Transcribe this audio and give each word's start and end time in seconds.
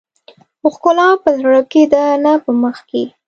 ښکلا 0.73 1.07
په 1.23 1.29
زړه 1.39 1.61
کې 1.71 1.83
ده 1.93 2.03
نه 2.23 2.33
په 2.43 2.51
مخ 2.61 2.77
کې. 2.89 3.03